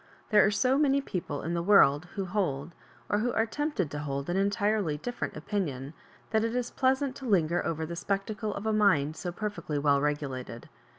There 0.31 0.43
are 0.43 0.49
so 0.49 0.79
many 0.79 0.99
people 0.99 1.43
in 1.43 1.53
the 1.53 1.61
world 1.61 2.05
who 2.15 2.25
hold, 2.25 2.73
or 3.07 3.19
who 3.19 3.31
are 3.33 3.45
tempt 3.45 3.79
ed 3.81 3.91
to 3.91 3.99
hold, 3.99 4.31
an 4.31 4.35
entirely 4.35 4.97
different 4.97 5.37
opinion, 5.37 5.93
that 6.31 6.43
it 6.43 6.55
is 6.55 6.71
pleasant 6.71 7.15
to 7.17 7.25
linger 7.25 7.63
over 7.63 7.85
the 7.85 7.95
spectacle 7.95 8.51
of 8.55 8.65
a 8.65 8.73
mind 8.73 9.15
so 9.15 9.31
perfectly 9.31 9.77
weU 9.77 10.01
regulated. 10.01 10.69